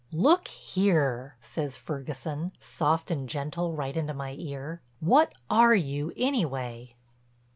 "Look 0.11 0.47
here," 0.47 1.35
says 1.41 1.77
Ferguson, 1.77 2.53
soft 2.59 3.11
and 3.11 3.29
gentle 3.29 3.73
right 3.75 3.95
into 3.95 4.15
my 4.15 4.31
ear, 4.39 4.81
"what 4.99 5.31
are 5.47 5.75
you, 5.75 6.11
anyway?" 6.17 6.95